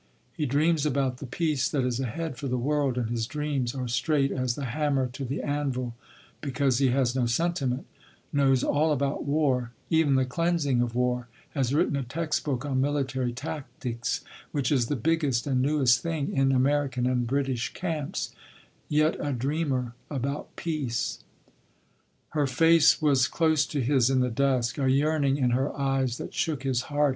He 0.33 0.47
dreams 0.47 0.83
about 0.83 1.17
the 1.17 1.27
peace 1.27 1.69
that 1.69 1.85
is 1.85 1.99
ahead 1.99 2.35
for 2.35 2.47
the 2.47 2.57
world, 2.57 2.97
and 2.97 3.07
his 3.11 3.27
dreams 3.27 3.75
are 3.75 3.87
straight 3.87 4.31
as 4.31 4.55
the 4.55 4.65
hammer 4.65 5.05
to 5.13 5.23
the 5.23 5.43
anvil 5.43 5.93
because 6.41 6.79
he 6.79 6.87
has 6.87 7.15
no 7.15 7.27
sentiment, 7.27 7.85
knows 8.33 8.63
all 8.63 8.91
about 8.91 9.25
war—even 9.25 10.15
the 10.15 10.25
cleansing 10.25 10.81
of 10.81 10.95
war—has 10.95 11.75
written 11.75 11.95
a 11.95 12.01
text 12.01 12.43
book 12.43 12.65
on 12.65 12.81
military 12.81 13.31
tactics 13.31 14.21
which 14.51 14.71
is 14.71 14.87
the 14.87 14.95
biggest 14.95 15.45
and 15.45 15.61
newest 15.61 16.01
thing 16.01 16.35
in 16.35 16.51
American 16.51 17.05
and 17.05 17.27
British 17.27 17.71
camps—yet 17.71 19.15
a 19.19 19.31
dreamer 19.33 19.93
about 20.09 20.55
peace—" 20.55 21.19
Her 22.29 22.47
face 22.47 23.03
was 23.03 23.27
close 23.27 23.67
to 23.67 23.79
his 23.79 24.09
in 24.09 24.19
the 24.21 24.31
dusk, 24.31 24.79
a 24.79 24.89
yearning 24.89 25.37
in 25.37 25.51
her 25.51 25.71
eyes 25.77 26.17
that 26.17 26.33
shook 26.33 26.63
his 26.63 26.81
heart. 26.89 27.09